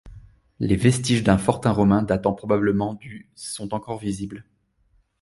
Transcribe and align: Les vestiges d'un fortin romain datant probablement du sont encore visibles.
Les 0.59 0.77
vestiges 0.77 1.21
d'un 1.23 1.37
fortin 1.37 1.69
romain 1.69 2.01
datant 2.01 2.33
probablement 2.33 2.95
du 2.95 3.29
sont 3.35 3.75
encore 3.75 3.99
visibles. 3.99 4.45